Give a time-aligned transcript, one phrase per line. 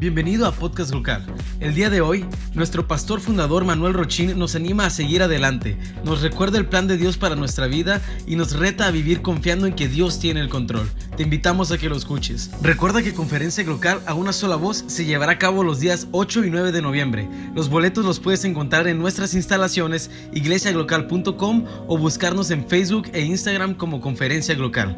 [0.00, 1.26] Bienvenido a Podcast Local.
[1.60, 6.22] El día de hoy, nuestro pastor fundador Manuel Rochín nos anima a seguir adelante, nos
[6.22, 9.74] recuerda el plan de Dios para nuestra vida y nos reta a vivir confiando en
[9.74, 10.88] que Dios tiene el control.
[11.18, 12.50] Te invitamos a que lo escuches.
[12.62, 16.46] Recuerda que Conferencia Local a una sola voz se llevará a cabo los días 8
[16.46, 17.28] y 9 de noviembre.
[17.54, 23.74] Los boletos los puedes encontrar en nuestras instalaciones iglesiaglocal.com o buscarnos en Facebook e Instagram
[23.74, 24.96] como Conferencia Local.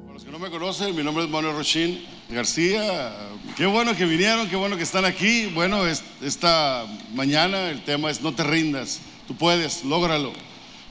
[0.00, 3.14] Para los que no me conocen, mi nombre es Manuel Rochín García.
[3.56, 5.46] Qué bueno que vinieron, qué bueno que están aquí.
[5.46, 5.82] Bueno,
[6.22, 10.32] esta mañana el tema es no te rindas, tú puedes, lógralo.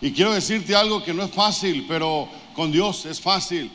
[0.02, 3.72] Y quiero decirte algo que no es fácil, pero con Dios es fácil.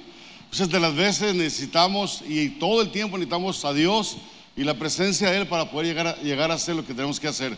[0.51, 4.17] Muchas de las veces necesitamos y todo el tiempo necesitamos a Dios
[4.57, 7.19] y la presencia de Él para poder llegar a, llegar a hacer lo que tenemos
[7.19, 7.57] que hacer.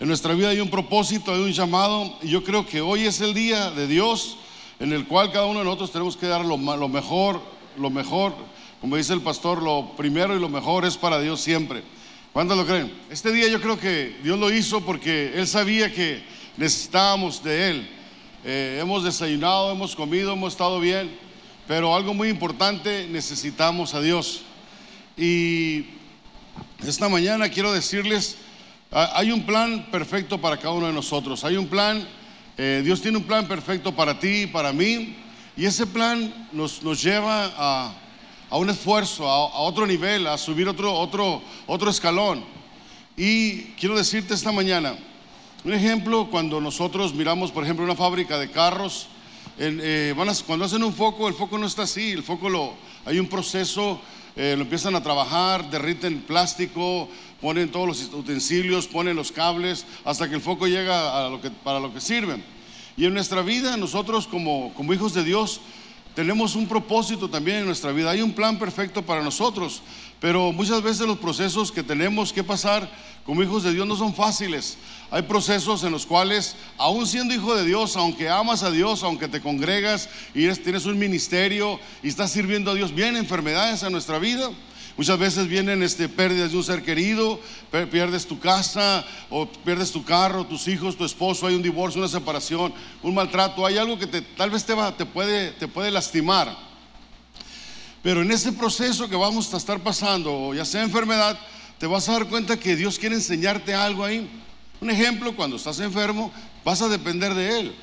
[0.00, 3.20] En nuestra vida hay un propósito, hay un llamado y yo creo que hoy es
[3.20, 4.38] el día de Dios
[4.80, 7.40] en el cual cada uno de nosotros tenemos que dar lo, lo mejor,
[7.76, 8.34] lo mejor
[8.82, 11.84] como dice el pastor, lo primero y lo mejor es para Dios siempre.
[12.32, 12.92] ¿Cuántos lo creen?
[13.10, 16.20] Este día yo creo que Dios lo hizo porque Él sabía que
[16.56, 17.88] necesitábamos de Él.
[18.44, 21.16] Eh, hemos desayunado, hemos comido, hemos estado bien,
[21.68, 24.40] pero algo muy importante, necesitamos a Dios.
[25.16, 25.84] Y
[26.84, 28.36] esta mañana quiero decirles,
[28.90, 31.44] hay un plan perfecto para cada uno de nosotros.
[31.44, 32.04] Hay un plan,
[32.58, 35.14] eh, Dios tiene un plan perfecto para ti, para mí,
[35.56, 38.01] y ese plan nos, nos lleva a
[38.52, 42.44] a un esfuerzo, a, otro nivel, a subir otro, otro, otro escalón.
[43.16, 44.94] Y quiero decirte esta mañana,
[45.64, 49.06] un ejemplo, cuando nosotros miramos, por ejemplo, una fábrica de carros,
[49.58, 50.14] eh,
[50.46, 52.74] cuando hacen un foco, el foco no está así, el foco lo,
[53.06, 53.98] hay un proceso,
[54.36, 57.08] eh, lo empiezan a trabajar, derriten plástico,
[57.40, 61.30] ponen todos los utensilios, ponen los cables, hasta que el foco llega
[61.64, 62.44] para lo que sirven.
[62.98, 65.62] Y en nuestra vida, nosotros como hijos de Dios,
[66.14, 69.82] tenemos un propósito también en nuestra vida, hay un plan perfecto para nosotros,
[70.20, 72.88] pero muchas veces los procesos que tenemos que pasar
[73.24, 74.76] como hijos de Dios no son fáciles.
[75.10, 79.28] Hay procesos en los cuales, aún siendo hijo de Dios, aunque amas a Dios, aunque
[79.28, 84.18] te congregas y tienes un ministerio y estás sirviendo a Dios, vienen enfermedades a nuestra
[84.18, 84.50] vida.
[84.96, 87.40] Muchas veces vienen este, pérdidas de un ser querido,
[87.90, 92.08] pierdes tu casa o pierdes tu carro, tus hijos, tu esposo, hay un divorcio, una
[92.08, 96.54] separación, un maltrato, hay algo que tal vez te, puede, te puede lastimar.
[98.02, 101.38] Pero en ese proceso que vamos a estar pasando, ya sea enfermedad,
[101.78, 104.28] te vas a dar cuenta que Dios quiere enseñarte algo ahí.
[104.80, 106.32] Un ejemplo, cuando estás enfermo,
[106.64, 107.74] vas a depender de Él.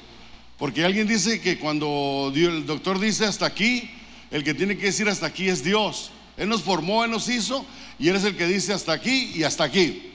[0.59, 3.89] Porque alguien dice que cuando el doctor dice hasta aquí,
[4.29, 6.11] el que tiene que decir hasta aquí es Dios.
[6.39, 7.65] Él nos formó, Él nos hizo
[7.99, 10.11] y Él es el que dice hasta aquí y hasta aquí.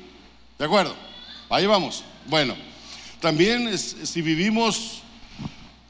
[0.58, 0.96] ¿De acuerdo?
[1.50, 2.02] Ahí vamos.
[2.26, 2.56] Bueno,
[3.20, 5.02] también si vivimos,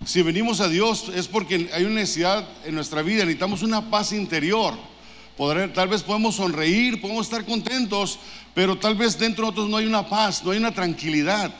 [0.05, 4.12] si venimos a Dios es porque hay una necesidad en nuestra vida, necesitamos una paz
[4.12, 4.75] interior.
[5.37, 8.19] Poder, tal vez podemos sonreír, podemos estar contentos,
[8.55, 11.53] pero tal vez dentro de nosotros no hay una paz, no hay una tranquilidad.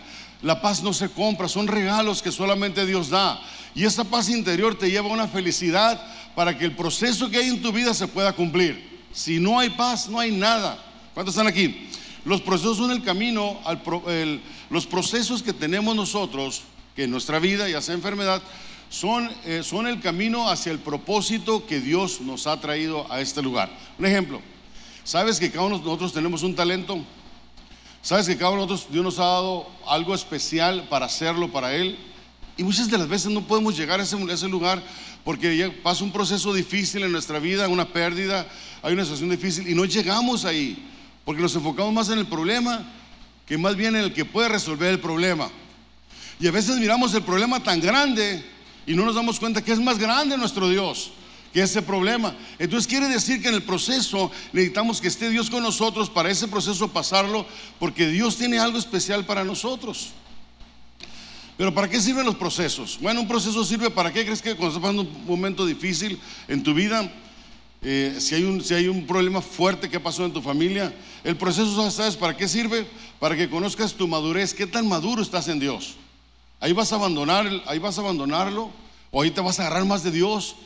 [0.43, 3.41] La paz no se compra, son regalos que solamente Dios da.
[3.75, 6.01] Y esa paz interior te lleva a una felicidad
[6.35, 8.95] para que el proceso que hay en tu vida se pueda cumplir.
[9.13, 10.83] Si no hay paz, no hay nada.
[11.15, 11.89] ¿Cuántos están aquí?
[12.25, 13.83] Los procesos son el camino, al
[14.71, 16.63] los procesos que tenemos nosotros,
[16.97, 18.43] que en nuestra vida, ya sea enfermedad,
[18.89, 23.43] son, eh, son el camino hacia el propósito que Dios nos ha traído a este
[23.43, 23.71] lugar.
[23.99, 24.41] Un ejemplo,
[25.05, 27.05] ¿sabes que cada uno de nosotros tenemos un talento?
[28.03, 31.75] ¿Sabes que cada uno de nosotros Dios nos ha dado algo especial para hacerlo para
[31.75, 31.99] Él?
[32.57, 34.83] Y muchas de las veces no podemos llegar a ese, lugar
[35.25, 38.47] porque pasa un proceso difícil en nuestra vida, una pérdida,
[38.83, 40.87] hay una situación difícil y no llegamos ahí,
[41.25, 42.85] porque nos enfocamos más en el problema
[43.47, 45.51] que más bien en el que puede resolver el problema.
[46.39, 48.45] Y a veces miramos el problema tan grande
[48.87, 51.13] y no nos damos cuenta que es más grande nuestro Dios
[51.53, 52.35] que ese problema.
[52.59, 56.49] Entonces quiere decir que en el proceso necesitamos que esté Dios con nosotros para ese
[56.49, 57.47] proceso pasarlo,
[57.79, 60.11] porque Dios tiene algo especial para nosotros.
[61.57, 62.99] Pero ¿para qué sirven los procesos?
[63.01, 66.63] Bueno, un proceso sirve para qué crees que cuando estás pasando un momento difícil en
[66.63, 67.13] tu vida,
[67.83, 70.93] eh, si, hay un, si hay un problema fuerte que pasó en tu familia,
[71.23, 72.87] el proceso, ¿sabes para qué sirve?
[73.21, 75.95] Para que conozcas tu madurez, qué tan maduro estás en Dios.
[76.59, 78.71] Ahí vas a abandonar, ahí vas a abandonarlo,
[79.13, 80.57] o ahí te vas a agarrar más de Dios,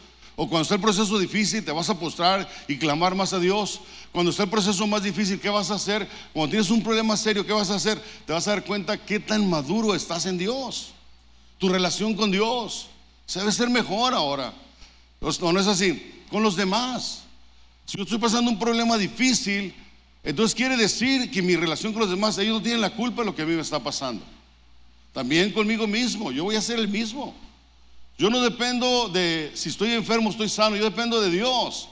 [0.40, 3.81] o cuando está el proceso difícil, te vas a postrar y clamar más a Dios.
[4.12, 6.08] Cuando está el proceso más difícil, ¿qué vas a hacer?
[6.32, 8.00] Cuando tienes un problema serio, ¿qué vas a hacer?
[8.25, 10.93] Te vas a dar cuenta qué tan maduro estás en Dios.
[11.58, 12.87] Tu relación con Dios
[13.26, 14.55] se debe ser mejor ahora.
[15.20, 16.23] No, no es así.
[16.31, 17.25] Con los demás.
[17.85, 19.75] Si yo estoy pasando un problema difícil,
[20.23, 23.26] entonces quiere decir que mi relación con los demás, ellos no tienen la culpa de
[23.26, 24.25] lo que a mí me está pasando.
[25.12, 27.35] También conmigo mismo, yo voy a ser el mismo.
[28.18, 31.88] Yo no dependo de si estoy enfermo, estoy sano, yo dependo de Dios.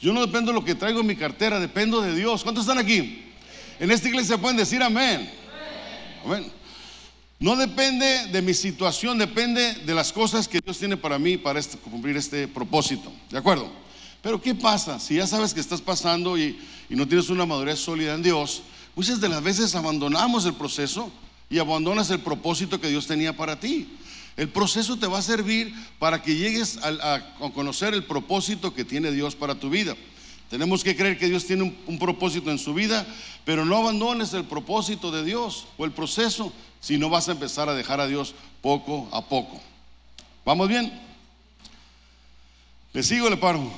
[0.00, 2.42] Yo no dependo de lo que traigo en mi cartera, dependo de Dios.
[2.42, 3.22] ¿Cuántos están aquí?
[3.78, 5.30] En esta iglesia pueden decir amén.
[6.24, 6.50] Amén.
[7.38, 11.60] No depende de mi situación, depende de las cosas que Dios tiene para mí para
[11.60, 13.12] este, cumplir este propósito.
[13.30, 13.70] ¿De acuerdo?
[14.22, 14.98] Pero ¿qué pasa?
[14.98, 16.58] Si ya sabes que estás pasando y,
[16.88, 18.62] y no tienes una madurez sólida en Dios,
[18.94, 21.12] muchas de las veces abandonamos el proceso
[21.50, 23.86] y abandonas el propósito que Dios tenía para ti.
[24.36, 29.10] El proceso te va a servir para que llegues a, conocer el propósito que tiene
[29.10, 29.96] Dios para tu vida.
[30.50, 33.06] Tenemos que creer que Dios tiene un, propósito en su vida,
[33.44, 37.68] pero no abandones el propósito de Dios o el proceso si no vas a empezar
[37.68, 39.60] a dejar a Dios poco a poco.
[40.44, 40.92] ¿Vamos bien?
[42.92, 43.72] ¿Le sigo le paro?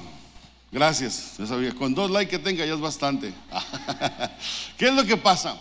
[0.70, 1.36] Gracias.
[1.78, 3.32] Con dos likes que tenga ya es bastante.
[4.76, 5.56] ¿Qué es lo que pasa?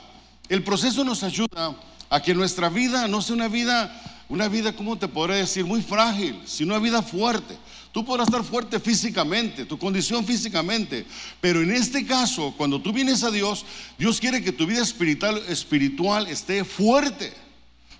[0.50, 1.76] El proceso nos ayuda
[2.10, 5.66] a que nuestra vida no sea una vida una vida, ¿cómo te podré decir?
[5.66, 7.58] Muy frágil, sino una vida fuerte.
[7.92, 11.06] Tú podrás estar fuerte físicamente, tu condición físicamente,
[11.40, 13.66] pero en este caso, cuando tú vienes a Dios,
[13.98, 17.34] Dios quiere que tu vida espiritual, espiritual esté fuerte.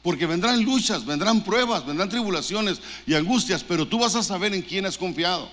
[0.04, 4.62] Porque vendrán luchas, vendrán pruebas, vendrán tribulaciones y angustias, pero tú vas a saber en
[4.62, 5.50] quién has confiado.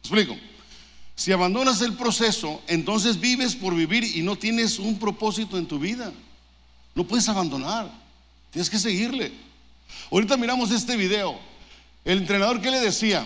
[0.00, 0.36] explico?
[1.14, 5.78] Si abandonas el proceso, entonces vives por vivir y no tienes un propósito en tu
[5.78, 6.12] vida.
[6.94, 7.90] No puedes abandonar,
[8.50, 9.32] tienes que seguirle.
[10.10, 11.38] Ahorita miramos este video.
[12.04, 13.24] El entrenador, ¿qué le decía?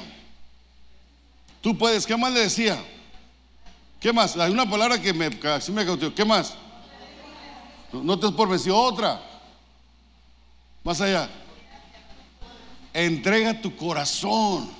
[1.61, 2.79] Tú puedes, ¿qué más le decía?
[4.01, 4.37] ¿Qué más?
[4.37, 6.15] Hay una palabra que me, casi me cautivó.
[6.15, 6.55] ¿Qué más?
[7.93, 9.21] No, te has por vencido otra.
[10.85, 11.29] Más allá.
[12.93, 14.71] Entrega tu corazón.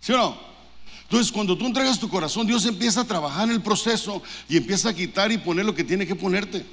[0.00, 0.38] ¿Sí o no?
[1.02, 4.90] Entonces, cuando tú entregas tu corazón, Dios empieza a trabajar en el proceso y empieza
[4.90, 6.64] a quitar y poner lo que tiene que ponerte.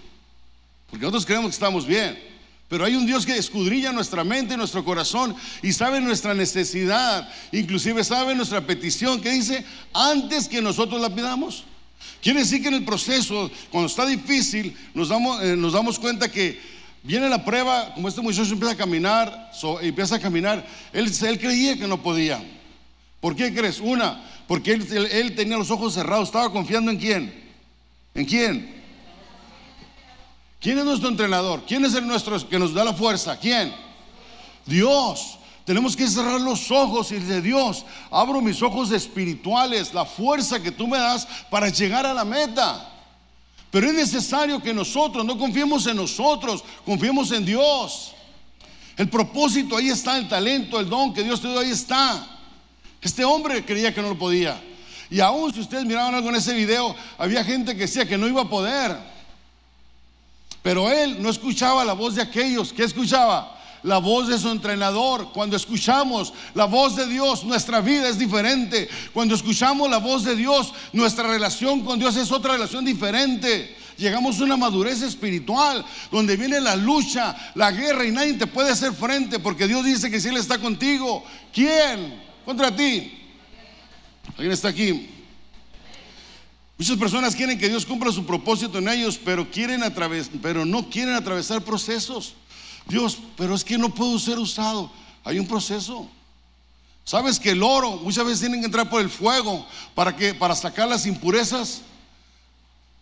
[0.90, 2.37] Porque nosotros creemos que estamos bien.
[2.70, 8.04] Pero hay un Dios que escudrilla nuestra mente nuestro corazón y sabe nuestra necesidad, inclusive
[8.04, 11.64] sabe nuestra petición, que dice antes que nosotros la pidamos.
[12.22, 16.30] Quiere decir que en el proceso, cuando está difícil, nos damos, eh, nos damos cuenta
[16.30, 16.60] que
[17.04, 21.88] viene la prueba, como este muchacho empieza a caminar, empieza a caminar, él, creía que
[21.88, 22.44] no podía.
[23.22, 23.80] ¿Por qué crees?
[23.80, 27.34] Una, porque él tenía los ojos cerrados, estaba confiando en quién.
[28.14, 28.77] ¿En quién?
[30.68, 31.64] ¿Quién es nuestro entrenador?
[31.66, 33.40] ¿Quién es el nuestro que nos da la fuerza?
[33.40, 33.74] ¿Quién?
[34.66, 35.38] Dios.
[35.64, 40.72] Tenemos que cerrar los ojos y decir, Dios, abro mis ojos espirituales, la fuerza que
[40.72, 42.86] tú me das para llegar a la meta.
[43.72, 48.12] Pero es necesario que nosotros no confiemos en nosotros, confiemos en Dios.
[48.98, 52.28] El propósito, ahí está, el talento, el don que Dios te dio, ahí está.
[53.02, 54.62] Este hombre creía que no lo podía.
[55.10, 58.28] Y aún si ustedes miraban algo en ese video, había gente que decía que no
[58.28, 59.16] iba a poder.
[60.68, 62.74] Pero él no escuchaba la voz de aquellos.
[62.74, 63.58] ¿Qué escuchaba?
[63.84, 65.32] La voz de su entrenador.
[65.32, 68.90] Cuando escuchamos la voz de Dios, nuestra vida es diferente.
[69.14, 73.78] Cuando escuchamos la voz de Dios, nuestra relación con Dios es otra relación diferente.
[73.96, 78.72] Llegamos a una madurez espiritual donde viene la lucha, la guerra y nadie te puede
[78.72, 81.24] hacer frente porque Dios dice que si Él está contigo,
[81.54, 82.22] ¿quién?
[82.44, 83.18] Contra ti.
[84.36, 85.17] ¿Alguien está aquí?
[86.78, 89.82] Muchas personas quieren que Dios cumpla su propósito en ellos, pero, quieren
[90.42, 92.36] pero no quieren atravesar procesos.
[92.88, 94.92] Dios, pero es que no puedo ser usado.
[95.24, 96.08] Hay un proceso.
[97.04, 99.66] ¿Sabes que el oro muchas veces tienen que entrar por el fuego
[99.96, 101.82] para, que, para sacar las impurezas?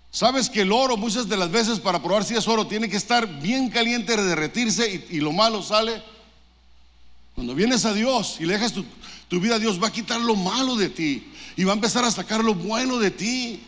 [0.09, 2.95] ¿Sabes que el oro muchas de las veces para probar si es oro tiene que
[2.95, 6.01] estar bien caliente, derretirse y, lo malo sale?
[7.33, 8.85] Cuando vienes a Dios y le dejas tu,
[9.27, 12.03] tu vida a Dios, va a quitar lo malo de ti y va a empezar
[12.03, 13.63] a sacar lo bueno de ti.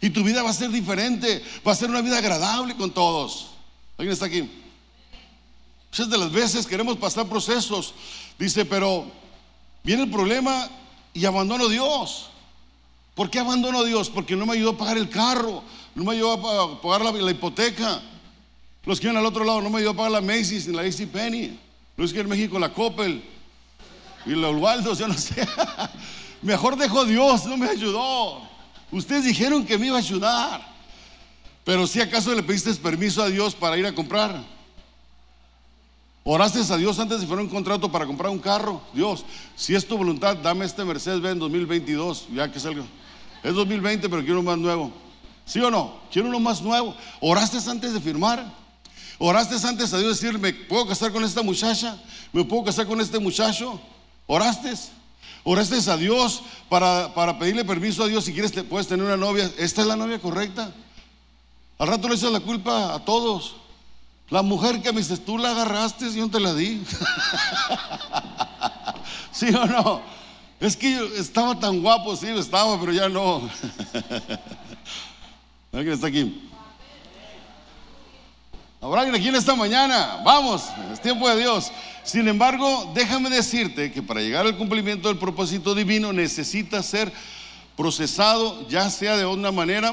[0.00, 3.48] Y tu vida va a ser diferente, va a ser una vida agradable con todos.
[3.96, 4.48] ¿Alguien está aquí?
[5.90, 7.94] Muchas de las veces queremos pasar procesos,
[8.38, 9.10] dice, pero
[9.82, 10.68] viene el problema
[11.14, 12.28] y abandono a Dios.
[13.14, 14.10] ¿Por qué abandono a Dios?
[14.10, 15.62] Porque no me ayudó a pagar el carro,
[15.94, 18.02] no me ayudó a pagar la, hipoteca.
[18.84, 20.82] Los que iban al otro lado no me ayudó a pagar la Macy's ni la
[20.82, 21.58] AC Penny.
[21.96, 23.24] Los que en México la Coppel
[24.26, 25.34] y la Waldo, yo no sé.
[26.42, 28.42] Mejor dejó Dios, no me ayudó.
[28.90, 30.76] Ustedes dijeron que me iba a ayudar.
[31.64, 34.40] Pero si acaso le pediste permiso a Dios para ir a comprar.
[36.22, 38.80] Oraste a Dios antes de firmar un contrato para comprar un carro.
[38.92, 39.24] Dios,
[39.54, 42.84] si es tu voluntad, dame este Mercedes Benz 2022, ya que salga.
[43.44, 44.92] Es 2020, pero quiero uno más nuevo.
[45.44, 46.00] ¿Sí o no?
[46.10, 46.96] Quiero uno más nuevo.
[47.20, 48.44] Oraste antes de firmar.
[49.18, 51.96] Oraste antes a Dios decir, ¿me puedo casar con esta muchacha?
[52.32, 53.80] ¿Me puedo casar con este muchacho?
[54.26, 54.74] Oraste.
[55.48, 59.48] Oraste a Dios para, pedirle permiso a Dios si quieres puedes tener una novia.
[59.58, 60.72] ¿Esta es la novia correcta?
[61.78, 63.54] Al rato le echas la culpa a todos.
[64.28, 66.84] La mujer que me dices, tú la agarraste yo no te la di.
[69.30, 70.02] ¿Sí o no?
[70.58, 73.48] Es que yo estaba tan guapo, sí, estaba, pero ya no.
[75.72, 76.42] ¿Alguien está aquí?
[78.86, 80.20] Habrá alguien aquí en esta mañana.
[80.24, 80.62] Vamos,
[80.92, 81.72] es tiempo de Dios.
[82.04, 87.12] Sin embargo, déjame decirte que para llegar al cumplimiento del propósito divino necesitas ser
[87.76, 89.92] procesado, ya sea de una manera,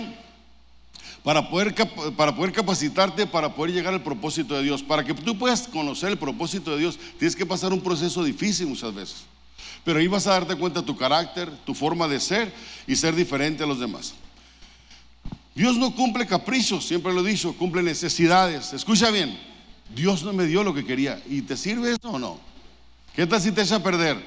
[1.23, 1.73] para poder,
[2.15, 4.83] para poder capacitarte, para poder llegar al propósito de Dios.
[4.83, 8.67] Para que tú puedas conocer el propósito de Dios, tienes que pasar un proceso difícil
[8.67, 9.23] muchas veces.
[9.83, 12.53] Pero ahí vas a darte cuenta de tu carácter, tu forma de ser
[12.85, 14.13] y ser diferente a los demás.
[15.55, 18.74] Dios no cumple caprichos, siempre lo he dicho, cumple necesidades.
[18.74, 19.39] Escucha bien,
[19.93, 21.22] Dios no me dio lo que quería.
[21.27, 22.39] ¿Y te sirve eso o no?
[23.15, 24.17] ¿Qué tal si te echa a perder?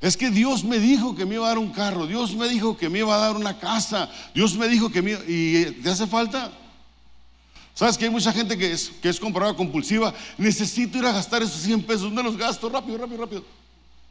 [0.00, 2.76] Es que Dios me dijo que me iba a dar un carro, Dios me dijo
[2.76, 5.20] que me iba a dar una casa, Dios me dijo que me iba...
[5.26, 6.52] ¿Y te hace falta?
[7.74, 10.12] ¿Sabes que hay mucha gente que es, que es compulsiva?
[10.36, 12.68] Necesito ir a gastar esos 100 pesos, ¿dónde los gasto?
[12.68, 13.44] Rápido, rápido, rápido.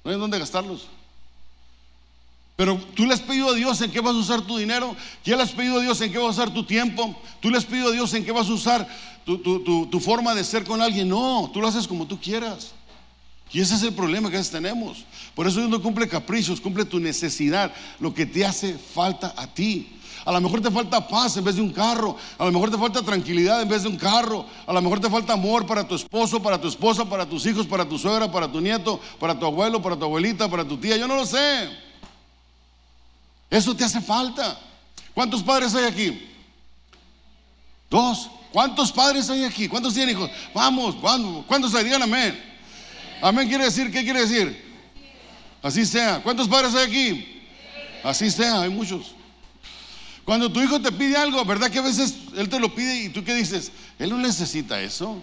[0.04, 0.88] No hay dónde gastarlos.
[2.58, 4.96] Pero tú le has pedido a Dios en qué vas a usar tu dinero.
[5.24, 7.16] ¿Ya le has pedido a Dios en qué vas a usar tu tiempo?
[7.40, 8.88] ¿Tú le has pedido a Dios en qué vas a usar
[9.26, 11.08] tu, forma de ser con alguien?
[11.08, 12.72] No, tú lo haces como tú quieras.
[13.52, 15.06] Y ese es el problema que a veces tenemos.
[15.36, 19.46] Por eso Dios no cumple caprichos, cumple tu necesidad, lo que te hace falta a
[19.46, 19.90] ti.
[20.26, 22.18] A lo mejor te falta paz en vez de un carro.
[22.40, 24.48] A lo mejor te falta tranquilidad en vez de un carro.
[24.66, 27.68] A lo mejor te falta amor para tu esposo, para tu esposa, para tus hijos,
[27.68, 30.98] para tu suegra, para tu nieto, para tu abuelo, para tu abuelita, para tu tía.
[30.98, 31.86] Yo no lo sé.
[33.50, 34.60] Eso te hace falta.
[35.14, 36.28] ¿Cuántos padres hay aquí?
[37.90, 38.30] Dos.
[38.52, 39.68] ¿Cuántos padres hay aquí?
[39.68, 40.32] ¿Cuántos tienen hijos?
[40.54, 40.96] Vamos,
[41.48, 41.84] ¿cuántos hay?
[41.84, 42.44] Digan amén.
[43.22, 44.66] Amén quiere decir, ¿qué quiere decir?
[45.62, 46.22] Así sea.
[46.22, 47.42] ¿Cuántos padres hay aquí?
[48.04, 49.14] Así sea, hay muchos.
[50.24, 53.10] Cuando tu hijo te pide algo, ¿verdad que a veces él te lo pide y
[53.10, 53.72] tú qué dices?
[53.98, 55.22] Él no necesita eso.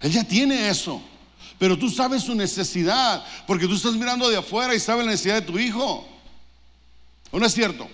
[0.00, 1.00] Él ya tiene eso.
[1.58, 5.36] Pero tú sabes su necesidad, porque tú estás mirando de afuera y sabes la necesidad
[5.36, 6.06] de tu hijo.
[7.30, 7.88] ¿O no es cierto?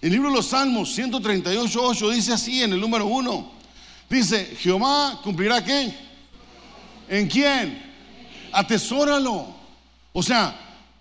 [0.00, 3.52] El libro de los Salmos 138, dice así en el número 1.
[4.10, 5.94] Dice, Jehová cumplirá qué?
[7.08, 7.82] ¿En quién?
[8.52, 9.54] Atesóralo.
[10.12, 10.54] O sea,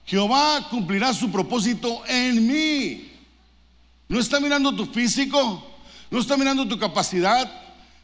[0.05, 3.11] Jehová cumplirá su propósito en mí.
[4.07, 5.65] No está mirando tu físico,
[6.09, 7.49] no está mirando tu capacidad,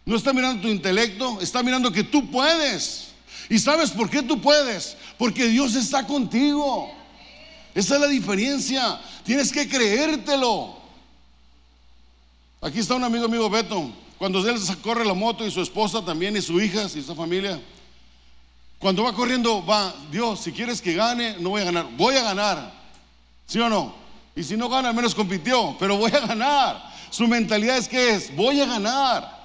[0.05, 3.09] no está mirando tu intelecto, está mirando que tú puedes.
[3.49, 4.97] ¿Y sabes por qué tú puedes?
[5.17, 6.96] Porque Dios está contigo.
[7.77, 8.99] Esa es la diferencia.
[9.23, 10.75] Tienes que creértelo.
[12.59, 13.91] Aquí está un amigo amigo Beto.
[14.17, 17.61] Cuando él corre la moto y su esposa también y su hija y su familia.
[18.79, 21.87] Cuando va corriendo, va, Dios, si quieres que gane, no voy a ganar.
[21.95, 22.73] Voy a ganar.
[23.45, 23.93] ¿Sí o no?
[24.35, 26.83] Y si no gana, al menos compitió, pero voy a ganar.
[27.11, 29.37] Su mentalidad es que es, voy a ganar.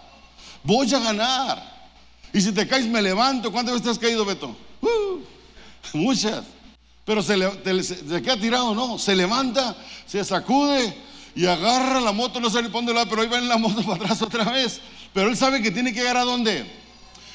[0.64, 1.70] Voy a ganar.
[2.32, 3.52] Y si te caes, me levanto.
[3.52, 4.56] ¿Cuántas veces te has caído, Beto?
[4.80, 5.20] Uh,
[5.92, 6.44] muchas.
[7.04, 7.50] Pero se, le,
[8.22, 10.96] queda tirado, no, se levanta, se sacude
[11.34, 13.82] y agarra la moto, no sé ni dónde va, pero ahí va en la moto
[13.86, 14.80] para atrás otra vez.
[15.12, 16.64] Pero él sabe que tiene que llegar a dónde?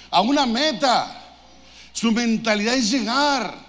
[0.09, 1.23] A una meta.
[1.91, 3.67] Su mentalidad es llegar.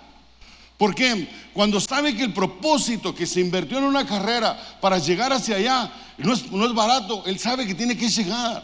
[0.76, 1.28] ¿Por qué?
[1.52, 5.93] Cuando sabe que el propósito que se invirtió en una carrera para llegar hacia allá
[6.19, 8.62] no es, no es barato, él sabe que tiene que llegar.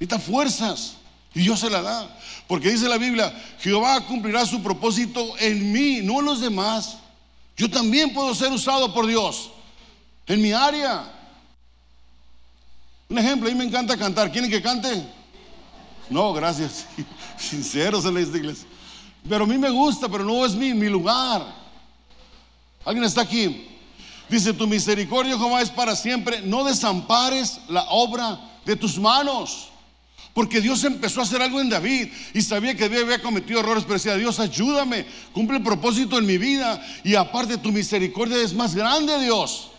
[0.00, 0.96] Necesita fuerzas.
[1.34, 2.16] Y Dios se la da.
[2.46, 6.98] Porque dice la Biblia, Jehová cumplirá su propósito en mí, no en los demás.
[7.56, 9.50] Yo también puedo ser usado por Dios
[10.26, 11.10] en mi área.
[13.08, 14.30] Un ejemplo, a mí me encanta cantar.
[14.30, 15.04] ¿Quieren que cante?
[16.10, 16.86] No, gracias.
[17.38, 18.66] Sinceros en esta iglesia.
[19.28, 21.46] Pero a mí me gusta, pero no es mi, mi lugar.
[22.84, 23.68] ¿Alguien está aquí?
[24.28, 26.42] Dice, tu misericordia, Jehová, es para siempre.
[26.42, 29.68] No desampares la obra de tus manos.
[30.34, 33.84] Porque Dios empezó a hacer algo en David y sabía que David había cometido errores,
[33.84, 38.52] pero decía, Dios, ayúdame, cumple el propósito en mi vida y aparte tu misericordia es
[38.52, 39.70] más grande, Dios.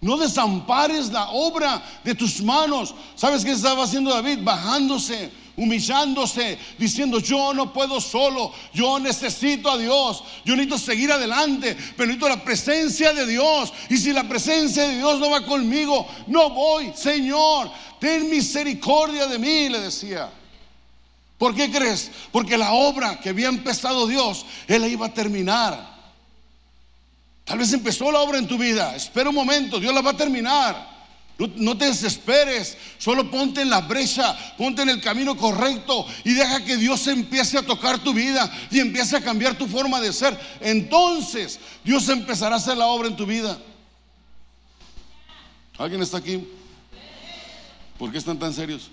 [0.00, 2.94] No desampares la obra de tus manos.
[3.14, 4.38] ¿Sabes qué estaba haciendo David?
[4.42, 11.76] Bajándose, humillándose, diciendo, yo no puedo solo, yo necesito a Dios, yo necesito seguir adelante,
[11.96, 13.72] pero necesito la presencia de Dios.
[13.90, 17.70] Y si la presencia de Dios no va conmigo, no voy, Señor
[18.02, 20.28] ten misericordia de mí, le decía.
[21.38, 22.10] ¿Por qué crees?
[22.32, 25.92] Porque la obra que había empezado Dios, Él la iba a terminar.
[27.44, 28.96] Tal vez empezó la obra en tu vida.
[28.96, 30.91] Espera un momento, Dios la va a terminar.
[31.56, 36.64] No, te desesperes, solo ponte en la brecha, ponte en el camino correcto y deja
[36.64, 40.38] que Dios empiece a tocar tu vida y empiece a cambiar tu forma de ser.
[40.60, 43.58] Entonces Dios empezará a hacer la obra en tu vida.
[45.78, 46.46] ¿Alguien está aquí?
[47.98, 48.90] ¿Por qué están tan serios?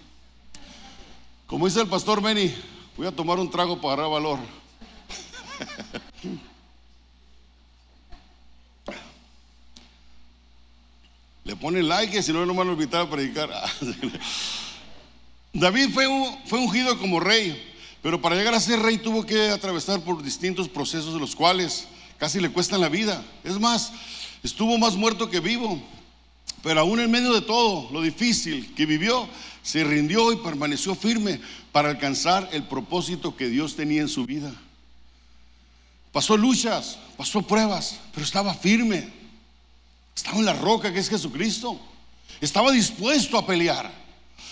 [1.46, 2.53] Como dice el pastor Benny,
[2.96, 4.59] voy a tomar un trago para agarrar valor.
[11.50, 13.50] Le ponen like, si no, no van a a predicar.
[15.51, 16.06] David fue,
[16.46, 17.60] fue ungido como rey,
[18.03, 21.88] pero para llegar a ser rey tuvo que atravesar por distintos procesos los cuales
[22.20, 23.25] casi le cuestan la vida.
[23.44, 23.91] Es más,
[24.44, 25.82] estuvo más muerto que vivo.
[26.62, 29.27] Pero aún en medio de todo lo difícil que vivió,
[29.63, 31.41] se rindió y permaneció firme
[31.72, 34.53] para alcanzar el propósito que Dios tenía en su vida.
[36.12, 39.18] Pasó luchas, pasó pruebas, pero estaba firme.
[40.20, 41.80] Estaba en la roca que es Jesucristo.
[42.42, 43.90] Estaba dispuesto a pelear.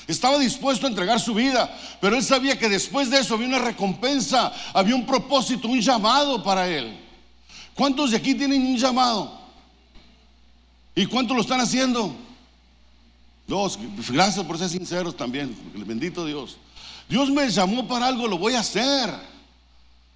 [0.08, 1.78] Estaba dispuesto a entregar su vida.
[2.00, 6.42] Pero él sabía que después de eso había una recompensa, había un propósito, un llamado
[6.42, 6.98] para él.
[7.76, 9.42] ¿Cuántos de aquí tienen un llamado?
[10.96, 12.16] ¿Y cuántos lo están haciendo?
[13.46, 13.78] Dos,
[14.10, 15.54] gracias por ser sinceros también,
[15.86, 16.56] bendito Dios.
[17.10, 19.14] Dios me llamó para algo, lo voy a hacer.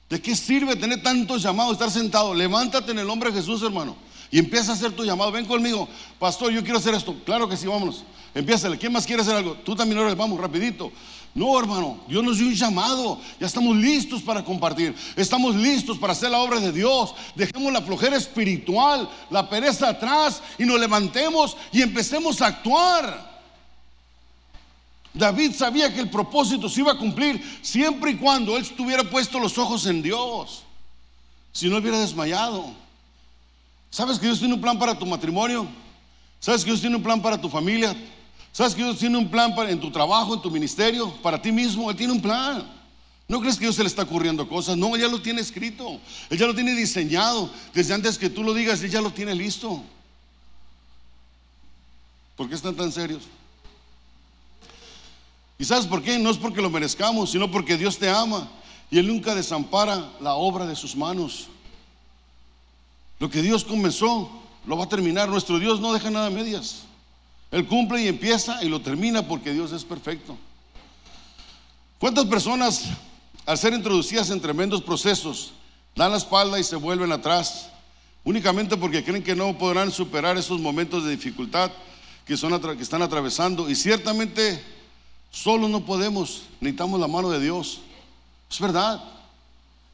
[0.10, 2.34] ¿De qué sirve tener tantos llamados, estar sentado?
[2.34, 3.98] Levántate en el nombre de Jesús, hermano,
[4.32, 5.32] y empieza a hacer tu llamado.
[5.32, 7.14] Ven conmigo, pastor, yo quiero hacer esto.
[7.26, 8.04] Claro que sí, vámonos.
[8.34, 8.76] Empieza.
[8.78, 9.56] ¿Quién más quiere hacer algo?
[9.56, 10.92] Tú también, ahora vamos, rapidito.
[11.34, 13.20] No, hermano, Dios nos dio un llamado.
[13.40, 14.96] Ya estamos listos para compartir.
[15.16, 17.14] Estamos listos para hacer la obra de Dios.
[17.36, 23.32] Dejemos la flojera espiritual, la pereza atrás y nos levantemos y empecemos a actuar.
[25.14, 29.40] David sabía que el propósito se iba a cumplir siempre y cuando él estuviera puesto
[29.40, 30.64] los ojos en Dios.
[31.52, 32.74] Si no hubiera desmayado.
[33.92, 35.68] ¿Sabes que Dios tiene un plan para tu matrimonio?
[36.40, 37.96] ¿Sabes que Dios tiene un plan para tu familia?
[38.54, 41.52] ¿Sabes que Dios tiene un plan para, en tu trabajo, en tu ministerio, para ti
[41.52, 41.92] mismo?
[41.92, 42.68] Él tiene un plan.
[43.28, 44.78] ¿No crees que Dios se le está ocurriendo cosas?
[44.78, 46.00] No, ya lo tiene escrito.
[46.30, 47.50] Él ya lo tiene diseñado.
[47.74, 49.84] Desde antes que tú lo digas, Él ya lo tiene listo.
[52.38, 53.24] ¿Por qué están tan serios?
[55.60, 56.18] ¿Y sabes por qué?
[56.18, 58.50] No es porque lo merezcamos, sino porque Dios te ama
[58.90, 61.48] y Él nunca desampara la obra de sus manos.
[63.22, 64.32] Lo que Dios comenzó,
[64.66, 65.30] lo va a terminar.
[65.30, 66.86] Nuestro Dios no deja nada a medias.
[67.52, 70.36] Él cumple y empieza y lo termina porque Dios es perfecto.
[72.00, 72.86] ¿Cuántas personas
[73.46, 75.52] al ser introducidas en tremendos procesos
[75.96, 77.70] dan la espalda y se vuelven atrás
[78.24, 81.72] únicamente porque creen que no podrán superar esos momentos de dificultad
[82.26, 83.70] que, son, que están atravesando?
[83.70, 84.64] Y ciertamente
[85.30, 87.82] solo no podemos, necesitamos la mano de Dios.
[88.50, 89.00] Es verdad.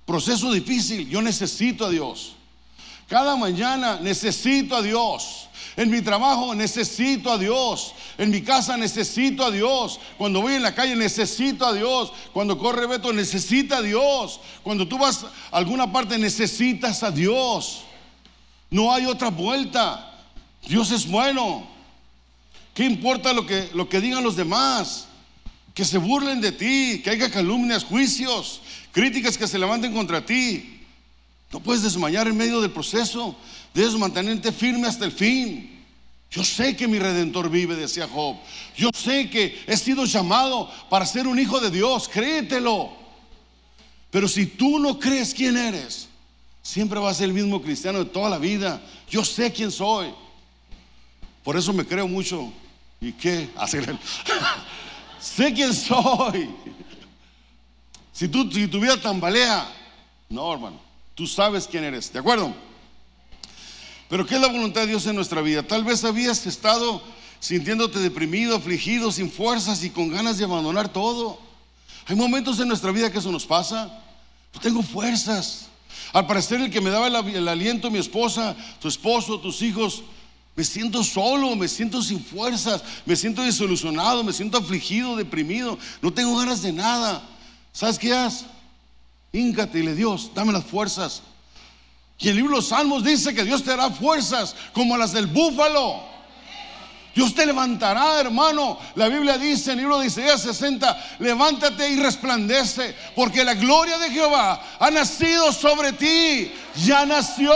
[0.05, 2.36] Proceso difícil, yo necesito a Dios.
[3.07, 5.47] Cada mañana necesito a Dios.
[5.77, 7.93] En mi trabajo necesito a Dios.
[8.17, 9.99] En mi casa necesito a Dios.
[10.17, 12.11] Cuando voy en la calle necesito a Dios.
[12.33, 14.41] Cuando corre Beto necesita a Dios.
[14.63, 17.83] Cuando tú vas a alguna parte necesitas a Dios.
[18.69, 20.13] No hay otra vuelta.
[20.67, 21.65] Dios es bueno.
[22.73, 25.07] ¿Qué importa lo que, lo que digan los demás?
[25.73, 30.76] Que se burlen de ti, que haya calumnias, juicios, críticas que se levanten contra ti.
[31.51, 33.35] No puedes desmayar en medio del proceso.
[33.73, 35.85] Debes mantenerte firme hasta el fin.
[36.29, 38.35] Yo sé que mi redentor vive, decía Job.
[38.75, 42.09] Yo sé que he sido llamado para ser un hijo de Dios.
[42.09, 42.91] Créetelo.
[44.11, 46.09] Pero si tú no crees quién eres,
[46.61, 48.81] siempre vas a ser el mismo cristiano de toda la vida.
[49.09, 50.13] Yo sé quién soy.
[51.43, 52.51] Por eso me creo mucho.
[52.99, 53.49] ¿Y qué?
[55.19, 56.49] sé quién soy.
[58.11, 59.71] Si, tú, si tu vida tambalea,
[60.27, 60.86] no, hermano,
[61.17, 62.13] tú sabes quién eres.
[62.13, 62.53] ¿De acuerdo?
[64.07, 65.63] Pero ¿qué es la voluntad de Dios en nuestra vida?
[65.63, 67.01] Tal vez habías estado
[67.39, 71.39] sintiéndote deprimido, afligido, sin fuerzas y con ganas de abandonar todo.
[72.05, 73.99] Hay momentos en nuestra vida que eso nos pasa.
[74.53, 75.69] Yo tengo fuerzas.
[76.13, 80.03] Al parecer el que me daba el, aliento, mi esposa, tu esposo, tus hijos,
[80.55, 86.13] me siento solo, me siento sin fuerzas, me siento disolucionado, me siento afligido, deprimido, no
[86.13, 87.23] tengo ganas de nada.
[87.73, 88.45] ¿Sabes qué haz?
[89.31, 91.21] Híncate y le Dios, dame las fuerzas.
[92.19, 95.27] Y el libro de los Salmos dice que Dios te dará fuerzas como las del
[95.27, 96.17] búfalo.
[97.13, 98.77] Dios te levantará, hermano.
[98.93, 103.97] La Biblia dice en el libro de Isaías 60, levántate y resplandece, porque la gloria
[103.97, 106.51] de Jehová ha nacido sobre ti.
[106.85, 107.53] Ya nació.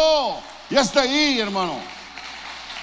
[0.70, 1.76] Ya está ahí, hermano.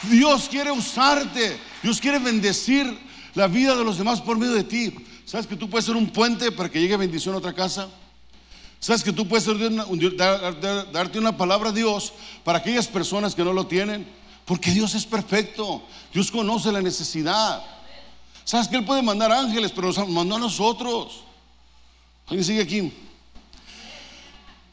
[0.05, 1.59] Dios quiere usarte.
[1.83, 2.97] Dios quiere bendecir
[3.35, 4.95] la vida de los demás por medio de ti.
[5.25, 7.89] ¿Sabes que tú puedes ser un puente para que llegue bendición a otra casa?
[8.81, 9.47] ¿Sabes que tú puedes
[10.93, 12.13] darte una palabra a Dios
[12.45, 14.07] para aquellas personas que no lo tienen?
[14.45, 15.83] Porque Dios es perfecto.
[16.13, 17.63] Dios conoce la necesidad.
[18.45, 21.25] ¿Sabes que Él puede mandar ángeles, pero nos mandó a nosotros?
[22.27, 22.93] ¿Alguien sigue aquí?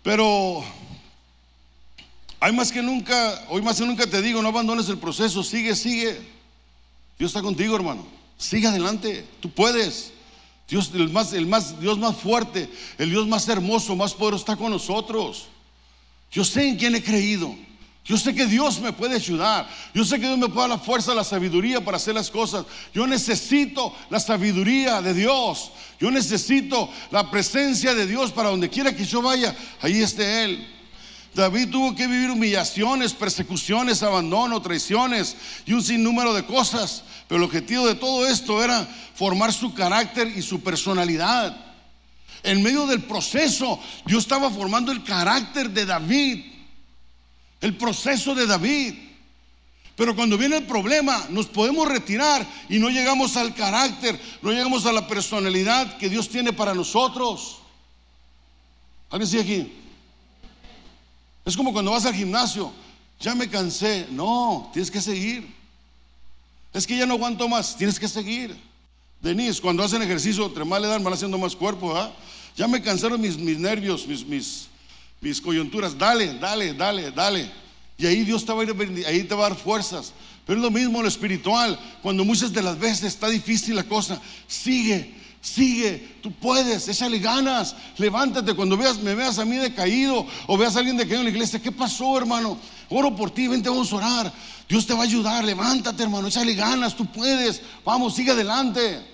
[0.03, 0.63] Pero
[2.39, 5.75] hay más que nunca, hoy más que nunca te digo, no abandones el proceso, sigue,
[5.75, 6.21] sigue.
[7.17, 8.05] Dios está contigo, hermano.
[8.37, 10.13] Sigue adelante, tú puedes.
[10.67, 14.55] Dios, el más, el más, Dios más fuerte, el Dios más hermoso, más poderoso está
[14.55, 15.47] con nosotros.
[16.31, 17.55] Yo sé en quién he creído.
[18.03, 19.67] Yo sé que Dios me puede ayudar.
[19.93, 22.65] Yo sé que Dios me puede dar la fuerza, la sabiduría para hacer las cosas.
[22.93, 25.71] Yo necesito la sabiduría de Dios.
[25.99, 30.74] Yo necesito la presencia de Dios para donde quiera que yo vaya, ahí esté Él.
[31.35, 37.03] David tuvo que vivir humillaciones, persecuciones, abandono, traiciones y un sinnúmero de cosas.
[37.27, 41.55] Pero el objetivo de todo esto era formar su carácter y su personalidad.
[42.43, 46.55] En medio del proceso, Dios estaba formando el carácter de David
[47.65, 48.93] el proceso de David.
[49.95, 54.85] Pero cuando viene el problema, nos podemos retirar y no llegamos al carácter, no llegamos
[54.85, 57.59] a la personalidad que Dios tiene para nosotros.
[59.09, 59.73] ¿Alguien sigue aquí?
[61.45, 62.73] Es como cuando vas al gimnasio,
[63.19, 64.07] ya me cansé.
[64.09, 65.47] No, tienes que seguir.
[66.73, 68.55] Es que ya no aguanto más, tienes que seguir.
[69.21, 71.95] Denise, cuando hacen ejercicio, entre más le dan, van haciendo más cuerpo.
[72.57, 74.67] Ya me cansaron mis, mis nervios, mis, mis,
[75.21, 77.49] mis coyunturas, dale, dale, dale, dale.
[77.97, 80.13] Y ahí Dios te va a, ir, ahí te va a dar fuerzas.
[80.45, 81.79] Pero es lo mismo lo espiritual.
[82.01, 85.13] Cuando muchas de las veces está difícil la cosa, sigue,
[85.45, 88.55] sigue, tú puedes, échale ganas, levántate.
[88.55, 91.61] Cuando veas, me veas a mí decaído o veas a alguien decaído en la iglesia,
[91.61, 92.57] ¿qué pasó, hermano?
[92.89, 94.33] Oro por ti, vente, vamos a orar.
[94.67, 97.61] Dios te va a ayudar, levántate, hermano, échale ganas, tú puedes.
[97.83, 99.05] Vamos, sigue adelante.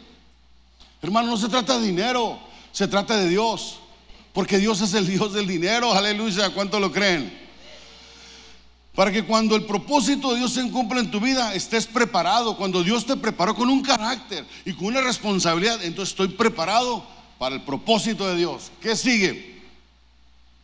[1.01, 2.39] Hermano, no se trata de dinero,
[2.71, 3.79] se trata de Dios.
[4.31, 7.40] Porque Dios es el Dios del dinero, aleluya, ¿cuánto lo creen?
[8.95, 12.57] Para que cuando el propósito de Dios se cumpla en tu vida, estés preparado.
[12.57, 17.05] Cuando Dios te preparó con un carácter y con una responsabilidad, entonces estoy preparado
[17.39, 18.71] para el propósito de Dios.
[18.81, 19.61] ¿Qué sigue?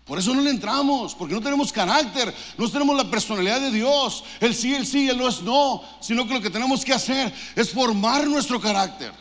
[0.05, 4.23] Por eso no le entramos, porque no tenemos carácter, no tenemos la personalidad de Dios.
[4.39, 7.33] El sí, el sí, el no es no, sino que lo que tenemos que hacer
[7.55, 9.11] es formar nuestro carácter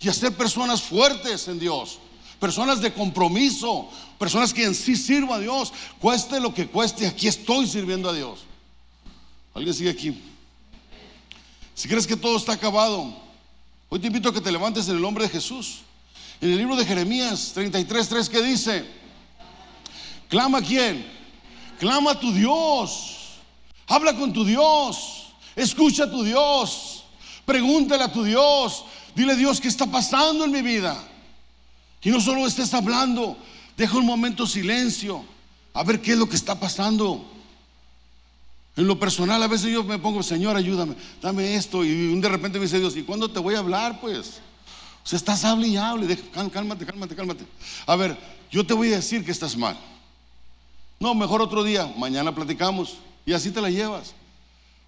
[0.00, 1.98] y hacer personas fuertes en Dios
[2.42, 7.28] personas de compromiso, personas que en sí sirvan a Dios, cueste lo que cueste, aquí
[7.28, 8.40] estoy sirviendo a Dios.
[9.54, 10.20] ¿Alguien sigue aquí?
[11.72, 13.14] Si crees que todo está acabado,
[13.88, 15.82] hoy te invito a que te levantes en el nombre de Jesús.
[16.40, 18.90] En el libro de Jeremías 33:3 que dice,
[20.28, 21.06] clama a quién?
[21.78, 23.38] Clama a tu Dios.
[23.86, 25.28] Habla con tu Dios.
[25.54, 27.04] Escucha a tu Dios.
[27.46, 28.84] Pregúntale a tu Dios.
[29.14, 31.10] Dile Dios, ¿qué está pasando en mi vida?
[32.02, 33.36] Y no solo estés hablando,
[33.76, 35.24] deja un momento silencio,
[35.72, 37.28] a ver qué es lo que está pasando.
[38.76, 41.84] En lo personal, a veces yo me pongo, Señor, ayúdame, dame esto.
[41.84, 44.00] Y de repente me dice Dios, ¿y cuándo te voy a hablar?
[44.00, 44.40] Pues,
[45.04, 46.18] o sea, estás hable y hable,
[46.52, 47.44] cálmate, cálmate, cálmate.
[47.86, 48.16] A ver,
[48.50, 49.78] yo te voy a decir que estás mal.
[50.98, 52.96] No, mejor otro día, mañana platicamos.
[53.26, 54.14] Y así te la llevas.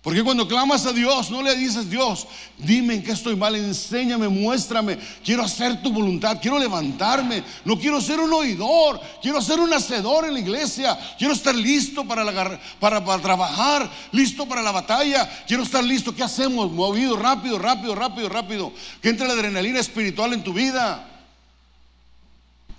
[0.05, 2.27] Porque cuando clamas a Dios, no le dices, Dios,
[2.59, 8.03] dime en qué estoy mal, enséñame, muéstrame, quiero hacer tu voluntad, quiero levantarme, no quiero
[8.03, 12.61] ser un oidor, quiero ser un hacedor en la iglesia, quiero estar listo para, la,
[12.79, 16.71] para, para trabajar, listo para la batalla, quiero estar listo, ¿qué hacemos?
[16.71, 21.09] Movido rápido, rápido, rápido, rápido, que entre la adrenalina espiritual en tu vida.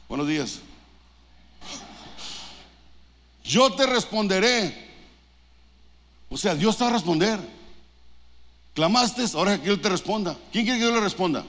[0.08, 0.60] Buenos días.
[3.44, 4.85] Yo te responderé
[6.36, 7.40] o sea, Dios te va a responder.
[8.74, 10.36] Clamaste, ahora que Él te responda.
[10.52, 11.46] ¿Quién quiere que Dios le responda?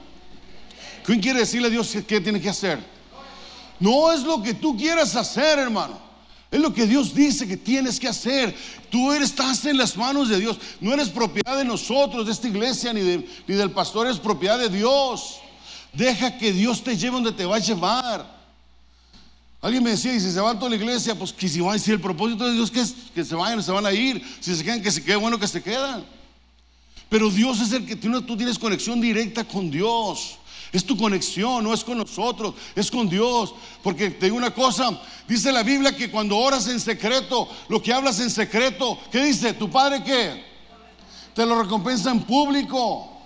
[1.03, 2.79] ¿Quién quiere decirle a Dios qué tiene que hacer?
[3.81, 5.99] No es lo que tú quieras hacer, hermano.
[6.49, 8.55] Es lo que Dios dice que tienes que hacer.
[8.89, 10.57] Tú eres, estás en las manos de Dios.
[10.79, 14.69] No eres propiedad de nosotros, de esta iglesia, ni, ni del pastor, eres propiedad de
[14.69, 15.39] Dios.
[15.91, 18.36] Deja que Dios te lleve donde te va a llevar.
[19.67, 21.91] Alguien me decía, y si se van toda la iglesia, pues que si, van, si
[21.91, 24.23] el propósito de Dios es que, que se vayan, se van a ir.
[24.39, 26.05] Si se quedan, que se quede bueno que se quedan.
[27.09, 30.37] Pero Dios es el que tú, tú tienes conexión directa con Dios.
[30.71, 33.55] Es tu conexión, no es con nosotros, es con Dios.
[33.83, 37.91] Porque te digo una cosa, dice la Biblia que cuando oras en secreto, lo que
[37.91, 39.51] hablas en secreto, ¿qué dice?
[39.51, 40.45] ¿Tu padre qué?
[41.35, 43.19] Te lo recompensa en público.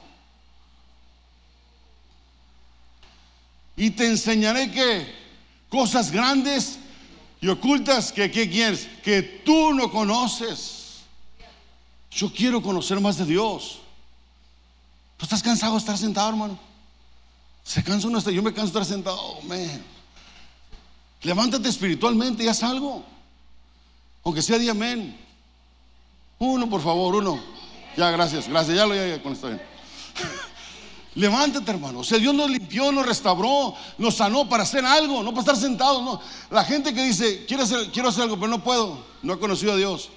[3.77, 5.20] Y te enseñaré que
[5.71, 6.77] cosas grandes
[7.39, 8.87] y ocultas que ¿qué quieres?
[9.03, 10.99] Que tú no conoces.
[12.11, 13.79] Yo quiero conocer más de Dios.
[15.17, 16.59] ¿Tú estás cansado de estar sentado, hermano?
[17.63, 19.41] Se cansa uno, yo me canso de estar sentado, oh,
[21.21, 23.05] Levántate espiritualmente y haz algo.
[24.23, 25.17] Aunque sea día amén.
[26.39, 27.39] Uno, por favor, uno.
[27.95, 28.75] Ya, gracias, gracias.
[28.75, 29.61] Ya lo ya, con esto bien.
[31.15, 31.99] Levántate, hermano.
[31.99, 35.57] O sea, Dios nos limpió, nos restauró, nos sanó para hacer algo, no para estar
[35.57, 36.01] sentado.
[36.01, 36.21] No.
[36.49, 39.73] La gente que dice, quiero hacer, quiero hacer algo, pero no puedo, no ha conocido
[39.73, 40.09] a Dios.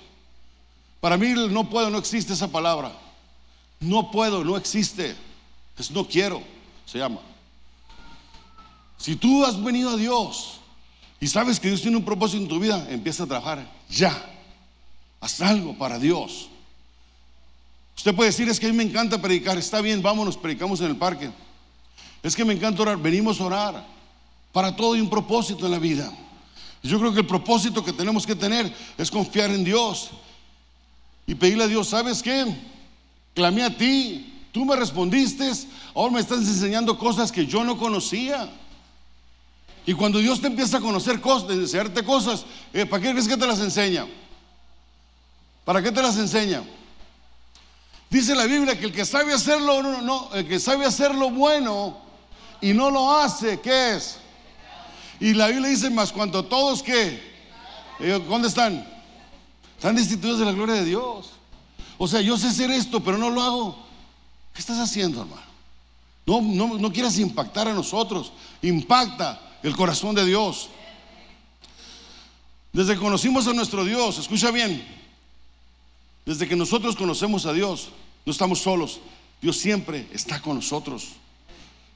[1.01, 2.93] Para mí, no puedo, no existe esa palabra.
[3.81, 5.17] No puedo, no existe.
[5.77, 6.43] Es no quiero,
[6.87, 7.21] se llama.
[8.97, 10.61] Si tú has venido a Dios
[11.21, 14.31] y sabes que Dios tiene un propósito en tu vida, empieza a trabajar ya.
[15.21, 16.49] Haz algo para Dios.
[17.97, 19.57] Usted puede decir, es que a mí me encanta predicar.
[19.59, 21.31] Está bien, vámonos, predicamos en el parque.
[22.23, 22.97] Es que me encanta orar.
[22.99, 23.87] Venimos a orar.
[24.53, 26.13] Para todo hay un propósito en la vida.
[26.83, 30.11] Yo creo que el propósito que tenemos que tener es confiar en Dios
[31.27, 32.45] y pedirle a Dios, ¿sabes qué?
[33.35, 35.51] Clamé a ti, tú me respondiste,
[35.95, 38.51] ahora me estás enseñando cosas que yo no conocía.
[39.87, 43.37] Y cuando Dios te empieza a conocer cosas, enseñarte cosas, eh, ¿para qué crees que
[43.37, 44.07] te las enseña?
[45.65, 46.63] ¿Para qué te las enseña?
[48.14, 51.98] Dice la Biblia que el que sabe hacerlo, no, no, el que sabe hacerlo bueno
[52.61, 54.18] y no lo hace, ¿qué es?
[55.18, 57.20] Y la Biblia dice más cuanto todos que,
[58.29, 58.87] ¿dónde están?
[59.77, 61.31] Están destituidos de la gloria de Dios.
[61.98, 63.85] O sea, yo sé hacer esto, pero no lo hago.
[64.53, 65.42] ¿Qué estás haciendo, hermano?
[66.24, 68.31] No, no, no quieras impactar a nosotros.
[68.62, 70.68] Impacta el corazón de Dios.
[72.72, 74.87] Desde que conocimos a nuestro Dios, escucha bien,
[76.24, 77.88] desde que nosotros conocemos a Dios,
[78.25, 79.01] no estamos solos.
[79.41, 81.13] Dios siempre está con nosotros.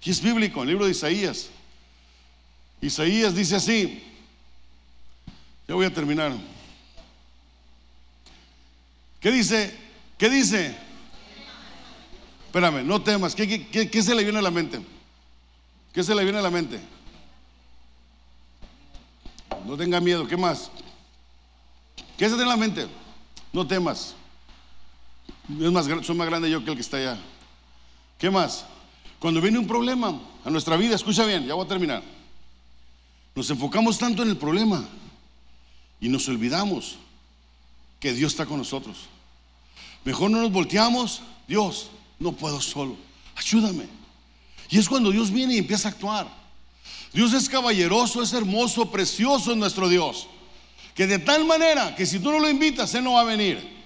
[0.03, 1.49] Y es bíblico, el libro de Isaías.
[2.81, 4.03] Isaías dice así,
[5.67, 6.33] ya voy a terminar.
[9.21, 9.77] ¿Qué dice?
[10.17, 10.77] ¿Qué dice?
[12.47, 13.35] Espérame, no temas.
[13.35, 14.81] ¿Qué, se le viene a la mente?
[15.93, 16.81] ¿Qué se le viene a la mente?
[19.67, 20.27] No tenga miedo.
[20.27, 20.71] ¿Qué más?
[22.17, 22.87] ¿Qué se tiene en la mente?
[23.53, 24.15] No temas.
[25.49, 27.19] Es más, soy más grande yo que el que está allá.
[28.19, 28.67] ¿Qué más?
[29.19, 32.03] Cuando viene un problema a nuestra vida, escucha bien, ya voy a terminar.
[33.35, 34.85] Nos enfocamos tanto en el problema
[36.01, 36.97] y nos olvidamos
[37.99, 39.07] que Dios está con nosotros.
[40.05, 42.97] Mejor no nos volteamos, Dios, no puedo solo,
[43.37, 43.87] ayúdame.
[44.71, 46.29] Y es cuando Dios viene y empieza a actuar.
[47.13, 50.29] Dios es caballeroso, es hermoso, precioso en nuestro Dios.
[50.95, 53.78] Que de tal manera que si tú no lo invitas, Él no va a venir.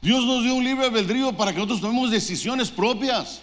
[0.00, 3.40] Dios nos dio un libre albedrío para que nosotros tomemos decisiones propias.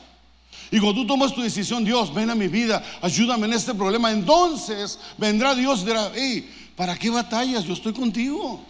[0.72, 4.12] Y cuando tú tomas tu decisión, Dios, ven a mi vida, ayúdame en este problema.
[4.12, 7.64] Entonces vendrá Dios y dirá, hey, ¿para qué batallas?
[7.64, 8.62] Yo estoy contigo.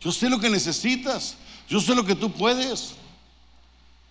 [0.00, 1.36] Yo sé lo que necesitas.
[1.68, 2.94] Yo sé lo que tú puedes.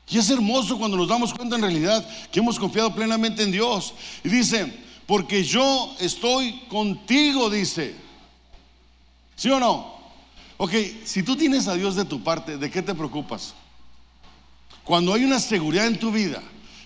[0.10, 3.94] Y es hermoso cuando nos damos cuenta en realidad que hemos confiado plenamente en Dios.
[4.24, 4.72] Y dice,
[5.06, 7.96] porque yo estoy contigo, dice.
[9.36, 10.01] ¿Sí o no?
[10.64, 10.74] Ok,
[11.06, 13.56] si tú tienes a Dios de tu parte, ¿de qué te preocupas?
[14.84, 16.40] Cuando hay una seguridad en tu vida,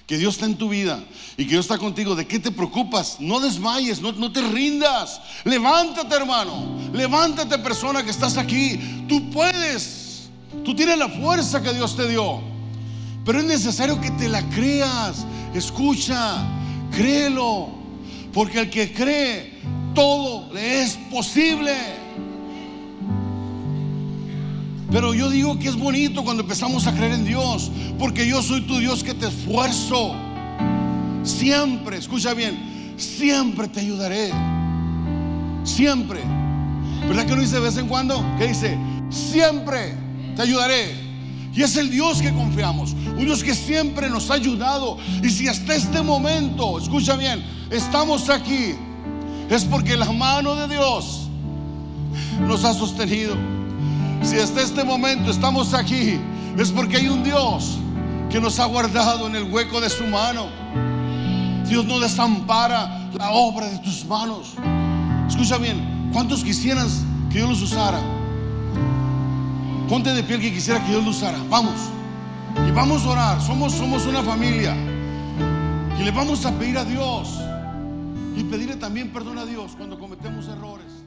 [0.08, 1.04] que Dios está en tu vida
[1.36, 3.20] y que Dios está contigo, ¿de qué te preocupas?
[3.20, 5.20] No desmayes, no, no te rindas.
[5.44, 6.80] Levántate, hermano.
[6.94, 8.80] Levántate, persona que estás aquí.
[9.10, 10.30] Tú puedes.
[10.64, 12.40] Tú tienes la fuerza que Dios te dio.
[13.26, 15.26] Pero es necesario que te la creas.
[15.54, 16.48] Escucha,
[16.94, 17.72] créelo.
[18.32, 19.60] Porque el que cree,
[19.94, 22.05] todo le es posible.
[24.96, 28.62] Pero yo digo que es bonito cuando empezamos a creer en Dios, porque yo soy
[28.62, 30.16] tu Dios que te esfuerzo.
[31.22, 34.32] Siempre, escucha bien, siempre te ayudaré.
[35.66, 36.22] Siempre.
[37.10, 38.24] ¿Verdad que no dice de vez en cuando?
[38.38, 38.78] Que dice,
[39.10, 39.98] siempre
[40.34, 40.96] te ayudaré.
[41.54, 44.98] Y es el Dios que confiamos, un Dios que siempre nos ha ayudado.
[45.22, 48.76] Y si hasta este momento, escucha bien, estamos aquí,
[49.50, 51.28] es porque la mano de Dios
[52.48, 53.36] nos ha sostenido.
[54.24, 56.20] Si hasta este momento estamos aquí,
[56.58, 57.78] es porque hay un Dios
[58.30, 60.48] que nos ha guardado en el hueco de su mano.
[61.68, 64.54] Dios no desampara la obra de tus manos.
[65.28, 66.88] Escucha bien, ¿cuántos quisieran
[67.30, 68.00] que Dios los usara?
[69.90, 71.38] Ponte de pie que quisiera que Dios los usara.
[71.50, 71.76] Vamos.
[72.68, 73.42] Y vamos a orar.
[73.42, 74.76] Somos, somos una familia.
[76.00, 77.40] Y le vamos a pedir a Dios.
[78.36, 81.05] Y pedirle también perdón a Dios cuando cometemos errores.